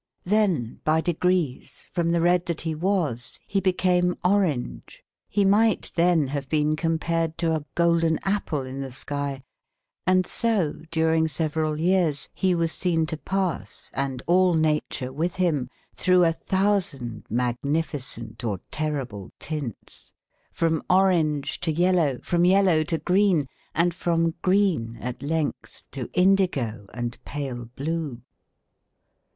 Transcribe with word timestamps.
Then, 0.25 0.79
by 0.83 0.99
degrees, 0.99 1.87
from 1.91 2.09
the 2.11 2.21
red 2.21 2.47
that 2.47 2.61
he 2.61 2.73
was 2.73 3.39
he 3.45 3.59
became 3.59 4.15
orange. 4.23 5.03
He 5.29 5.45
might 5.45 5.91
then 5.93 6.29
have 6.29 6.49
been 6.49 6.75
compared 6.75 7.37
to 7.37 7.53
a 7.55 7.63
golden 7.75 8.17
apple 8.23 8.61
in 8.63 8.81
the 8.81 8.91
sky, 8.91 9.43
and 10.07 10.25
so 10.25 10.81
during 10.89 11.27
several 11.27 11.79
years 11.79 12.29
he 12.33 12.55
was 12.55 12.71
seen 12.71 13.05
to 13.13 13.17
pass, 13.17 13.91
and 13.93 14.23
all 14.25 14.55
nature 14.55 15.13
with 15.13 15.35
him, 15.35 15.69
through 15.93 16.23
a 16.23 16.31
thousand 16.33 17.27
magnificent 17.29 18.43
or 18.43 18.59
terrible 18.71 19.29
tints 19.37 20.13
from 20.51 20.81
orange 20.89 21.59
to 21.59 21.71
yellow, 21.71 22.17
from 22.23 22.43
yellow 22.43 22.81
to 22.85 22.97
green, 22.97 23.47
and 23.75 23.93
from 23.93 24.33
green 24.41 24.97
at 24.99 25.21
length 25.21 25.83
to 25.91 26.09
indigo 26.15 26.87
and 26.91 27.23
pale 27.23 27.65
blue. 27.75 28.23